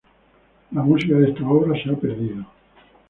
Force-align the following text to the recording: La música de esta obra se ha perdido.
La 0.71 0.81
música 0.81 1.15
de 1.15 1.29
esta 1.29 1.47
obra 1.47 1.75
se 1.83 1.91
ha 1.91 1.95
perdido. 1.95 2.43